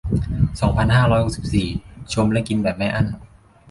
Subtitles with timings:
[0.59, 1.67] สองพันห้าร้อยหกสิบสี่
[2.13, 3.07] ชมและกินแบบไม่อั้น